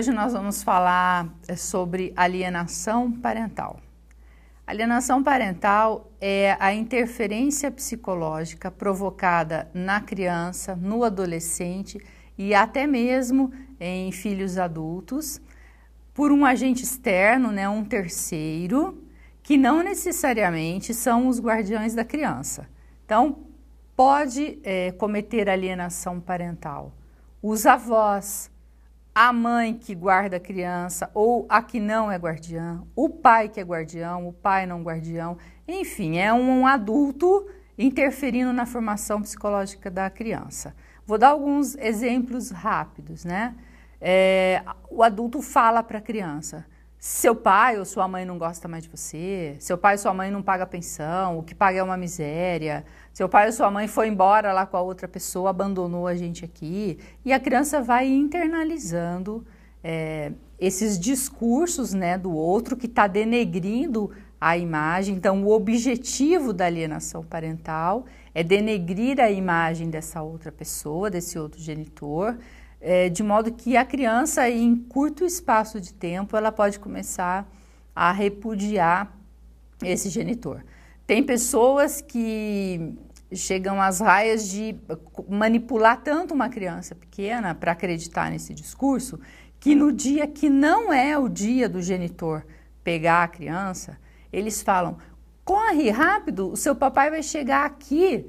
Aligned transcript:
Hoje 0.00 0.12
nós 0.12 0.32
vamos 0.32 0.62
falar 0.62 1.28
é, 1.46 1.54
sobre 1.54 2.10
alienação 2.16 3.12
parental. 3.12 3.78
Alienação 4.66 5.22
parental 5.22 6.10
é 6.18 6.56
a 6.58 6.72
interferência 6.72 7.70
psicológica 7.70 8.70
provocada 8.70 9.70
na 9.74 10.00
criança, 10.00 10.74
no 10.74 11.04
adolescente 11.04 12.00
e 12.38 12.54
até 12.54 12.86
mesmo 12.86 13.52
em 13.78 14.10
filhos 14.10 14.56
adultos 14.56 15.38
por 16.14 16.32
um 16.32 16.46
agente 16.46 16.82
externo, 16.82 17.52
né, 17.52 17.68
um 17.68 17.84
terceiro, 17.84 19.04
que 19.42 19.58
não 19.58 19.82
necessariamente 19.82 20.94
são 20.94 21.28
os 21.28 21.38
guardiões 21.38 21.94
da 21.94 22.06
criança. 22.06 22.66
Então, 23.04 23.40
pode 23.94 24.60
é, 24.64 24.92
cometer 24.92 25.50
alienação 25.50 26.18
parental 26.18 26.94
os 27.42 27.66
avós, 27.66 28.50
a 29.14 29.32
mãe 29.32 29.74
que 29.74 29.94
guarda 29.94 30.36
a 30.36 30.40
criança 30.40 31.10
ou 31.14 31.46
a 31.48 31.62
que 31.62 31.80
não 31.80 32.10
é 32.10 32.16
guardiã, 32.16 32.82
o 32.94 33.08
pai 33.08 33.48
que 33.48 33.60
é 33.60 33.64
guardião, 33.64 34.28
o 34.28 34.32
pai 34.32 34.66
não 34.66 34.82
guardião, 34.82 35.36
enfim, 35.66 36.18
é 36.18 36.32
um 36.32 36.66
adulto 36.66 37.46
interferindo 37.78 38.52
na 38.52 38.66
formação 38.66 39.22
psicológica 39.22 39.90
da 39.90 40.08
criança. 40.10 40.74
Vou 41.06 41.18
dar 41.18 41.30
alguns 41.30 41.74
exemplos 41.76 42.50
rápidos, 42.50 43.24
né? 43.24 43.54
É, 44.00 44.62
o 44.88 45.02
adulto 45.02 45.42
fala 45.42 45.82
para 45.82 45.98
a 45.98 46.02
criança: 46.02 46.64
seu 47.00 47.34
pai 47.34 47.78
ou 47.78 47.84
sua 47.86 48.06
mãe 48.06 48.26
não 48.26 48.36
gosta 48.36 48.68
mais 48.68 48.84
de 48.84 48.90
você, 48.90 49.56
seu 49.58 49.78
pai 49.78 49.94
ou 49.94 49.98
sua 49.98 50.12
mãe 50.12 50.30
não 50.30 50.42
paga 50.42 50.66
pensão, 50.66 51.38
o 51.38 51.42
que 51.42 51.54
paga 51.54 51.78
é 51.78 51.82
uma 51.82 51.96
miséria, 51.96 52.84
seu 53.10 53.26
pai 53.26 53.46
ou 53.46 53.52
sua 53.52 53.70
mãe 53.70 53.88
foi 53.88 54.06
embora 54.08 54.52
lá 54.52 54.66
com 54.66 54.76
a 54.76 54.82
outra 54.82 55.08
pessoa, 55.08 55.48
abandonou 55.48 56.06
a 56.06 56.14
gente 56.14 56.44
aqui, 56.44 56.98
e 57.24 57.32
a 57.32 57.40
criança 57.40 57.80
vai 57.80 58.06
internalizando 58.06 59.46
é, 59.82 60.32
esses 60.58 60.98
discursos 60.98 61.94
né, 61.94 62.18
do 62.18 62.34
outro 62.34 62.76
que 62.76 62.84
está 62.84 63.06
denegrindo 63.06 64.10
a 64.38 64.58
imagem. 64.58 65.14
Então, 65.14 65.42
o 65.42 65.50
objetivo 65.52 66.52
da 66.52 66.66
alienação 66.66 67.24
parental 67.24 68.04
é 68.34 68.42
denegrir 68.42 69.18
a 69.20 69.30
imagem 69.30 69.88
dessa 69.88 70.20
outra 70.20 70.52
pessoa, 70.52 71.08
desse 71.08 71.38
outro 71.38 71.58
genitor 71.58 72.36
é, 72.80 73.08
de 73.08 73.22
modo 73.22 73.52
que 73.52 73.76
a 73.76 73.84
criança, 73.84 74.48
em 74.48 74.74
curto 74.74 75.24
espaço 75.24 75.80
de 75.80 75.92
tempo, 75.92 76.36
ela 76.36 76.50
pode 76.50 76.78
começar 76.78 77.46
a 77.94 78.10
repudiar 78.10 79.14
esse 79.82 80.08
genitor. 80.08 80.64
Tem 81.06 81.22
pessoas 81.22 82.00
que 82.00 82.94
chegam 83.32 83.80
às 83.80 84.00
raias 84.00 84.48
de 84.48 84.76
manipular 85.28 86.02
tanto 86.02 86.34
uma 86.34 86.48
criança 86.48 86.94
pequena 86.94 87.54
para 87.54 87.72
acreditar 87.72 88.30
nesse 88.30 88.54
discurso, 88.54 89.20
que 89.58 89.74
no 89.74 89.92
dia 89.92 90.26
que 90.26 90.48
não 90.48 90.92
é 90.92 91.18
o 91.18 91.28
dia 91.28 91.68
do 91.68 91.82
genitor 91.82 92.44
pegar 92.82 93.24
a 93.24 93.28
criança, 93.28 93.98
eles 94.32 94.62
falam: 94.62 94.96
corre 95.44 95.90
rápido, 95.90 96.50
o 96.50 96.56
seu 96.56 96.74
papai 96.74 97.10
vai 97.10 97.22
chegar 97.22 97.66
aqui 97.66 98.26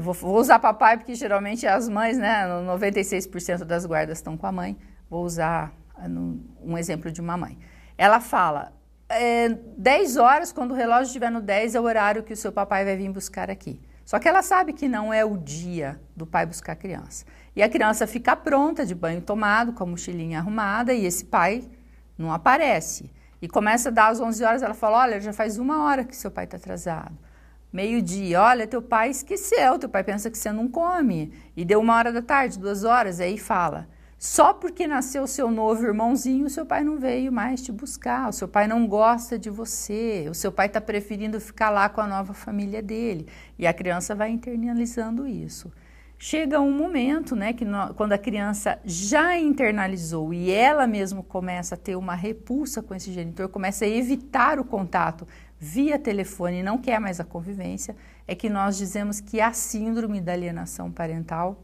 vou, 0.00 0.14
vou, 0.14 0.38
usar 0.38 0.58
papai 0.58 0.96
porque 0.96 1.14
geralmente 1.14 1.66
as 1.66 1.88
mães, 1.88 2.16
né, 2.16 2.46
96% 2.46 3.64
das 3.64 3.84
guardas 3.84 4.18
estão 4.18 4.36
com 4.36 4.46
a 4.46 4.52
mãe. 4.52 4.76
Vou 5.10 5.24
usar 5.24 5.72
é, 5.98 6.08
um 6.08 6.78
exemplo 6.78 7.10
de 7.10 7.20
uma 7.20 7.36
mãe. 7.36 7.58
Ela 7.98 8.20
fala, 8.20 8.72
é, 9.08 9.48
10 9.76 10.16
horas, 10.16 10.52
quando 10.52 10.72
o 10.72 10.74
relógio 10.74 11.06
estiver 11.06 11.30
no 11.30 11.40
10, 11.40 11.74
é 11.74 11.80
o 11.80 11.84
horário 11.84 12.22
que 12.22 12.32
o 12.32 12.36
seu 12.36 12.52
papai 12.52 12.84
vai 12.84 12.96
vir 12.96 13.10
buscar 13.10 13.50
aqui. 13.50 13.80
Só 14.04 14.18
que 14.18 14.28
ela 14.28 14.42
sabe 14.42 14.72
que 14.72 14.88
não 14.88 15.12
é 15.12 15.24
o 15.24 15.36
dia 15.36 16.00
do 16.14 16.26
pai 16.26 16.46
buscar 16.46 16.72
a 16.72 16.76
criança. 16.76 17.24
E 17.54 17.62
a 17.62 17.68
criança 17.68 18.06
fica 18.06 18.36
pronta, 18.36 18.86
de 18.86 18.94
banho 18.94 19.20
tomado, 19.20 19.72
com 19.72 19.82
a 19.82 19.86
mochilinha 19.86 20.38
arrumada, 20.38 20.92
e 20.92 21.04
esse 21.04 21.24
pai 21.24 21.64
não 22.16 22.32
aparece. 22.32 23.10
E 23.42 23.48
começa 23.48 23.88
a 23.88 23.92
dar 23.92 24.08
às 24.08 24.20
11 24.20 24.44
horas, 24.44 24.62
ela 24.62 24.74
fala, 24.74 24.98
olha, 24.98 25.20
já 25.20 25.32
faz 25.32 25.58
uma 25.58 25.84
hora 25.84 26.04
que 26.04 26.14
seu 26.14 26.30
pai 26.30 26.44
está 26.44 26.56
atrasado 26.56 27.16
meio-dia, 27.72 28.40
olha, 28.40 28.66
teu 28.66 28.80
pai 28.80 29.10
esqueceu, 29.10 29.78
teu 29.78 29.88
pai 29.88 30.02
pensa 30.04 30.30
que 30.30 30.38
você 30.38 30.50
não 30.52 30.68
come. 30.68 31.32
E 31.56 31.64
deu 31.64 31.80
uma 31.80 31.94
hora 31.94 32.12
da 32.12 32.22
tarde, 32.22 32.58
duas 32.58 32.84
horas, 32.84 33.20
aí 33.20 33.38
fala. 33.38 33.88
Só 34.18 34.54
porque 34.54 34.86
nasceu 34.86 35.26
seu 35.26 35.50
novo 35.50 35.84
irmãozinho, 35.84 36.46
o 36.46 36.50
seu 36.50 36.64
pai 36.64 36.82
não 36.82 36.98
veio 36.98 37.30
mais 37.30 37.60
te 37.62 37.70
buscar, 37.70 38.30
o 38.30 38.32
seu 38.32 38.48
pai 38.48 38.66
não 38.66 38.86
gosta 38.86 39.38
de 39.38 39.50
você, 39.50 40.26
o 40.30 40.34
seu 40.34 40.50
pai 40.50 40.68
está 40.68 40.80
preferindo 40.80 41.38
ficar 41.38 41.68
lá 41.68 41.88
com 41.88 42.00
a 42.00 42.06
nova 42.06 42.32
família 42.32 42.82
dele. 42.82 43.28
E 43.58 43.66
a 43.66 43.74
criança 43.74 44.14
vai 44.14 44.30
internalizando 44.30 45.26
isso. 45.26 45.70
Chega 46.18 46.60
um 46.60 46.72
momento, 46.72 47.36
né, 47.36 47.52
que 47.52 47.64
no, 47.64 47.92
quando 47.94 48.12
a 48.12 48.18
criança 48.18 48.78
já 48.84 49.38
internalizou 49.38 50.32
e 50.32 50.50
ela 50.50 50.86
mesmo 50.86 51.22
começa 51.22 51.74
a 51.74 51.78
ter 51.78 51.94
uma 51.94 52.14
repulsa 52.14 52.82
com 52.82 52.94
esse 52.94 53.12
genitor, 53.12 53.48
começa 53.48 53.84
a 53.84 53.88
evitar 53.88 54.58
o 54.58 54.64
contato 54.64 55.26
via 55.58 55.98
telefone 55.98 56.62
não 56.62 56.78
quer 56.78 57.00
mais 57.00 57.20
a 57.20 57.24
convivência, 57.24 57.96
é 58.26 58.34
que 58.34 58.48
nós 58.48 58.76
dizemos 58.76 59.20
que 59.20 59.40
a 59.40 59.52
síndrome 59.52 60.20
da 60.20 60.32
alienação 60.32 60.90
parental 60.90 61.62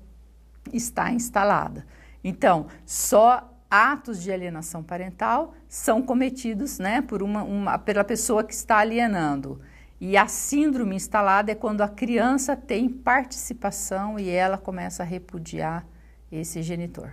está 0.72 1.10
instalada. 1.12 1.86
Então, 2.22 2.66
só 2.86 3.50
atos 3.70 4.22
de 4.22 4.30
alienação 4.30 4.82
parental 4.82 5.54
são 5.68 6.02
cometidos 6.02 6.78
né, 6.78 7.00
por 7.02 7.22
uma, 7.22 7.42
uma, 7.42 7.78
pela 7.78 8.04
pessoa 8.04 8.44
que 8.44 8.54
está 8.54 8.78
alienando. 8.78 9.60
E 10.04 10.16
a 10.16 10.26
síndrome 10.26 10.96
instalada 10.96 11.52
é 11.52 11.54
quando 11.54 11.80
a 11.80 11.88
criança 11.88 12.56
tem 12.56 12.88
participação 12.88 14.18
e 14.18 14.28
ela 14.28 14.58
começa 14.58 15.04
a 15.04 15.06
repudiar 15.06 15.86
esse 16.28 16.60
genitor. 16.60 17.12